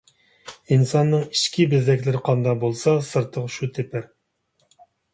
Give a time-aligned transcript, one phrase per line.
[0.75, 4.13] ئىنساننىڭ ئىچكى بېزەكلىرى قانداق بولسا سىرتىغا شۇ تېپەر.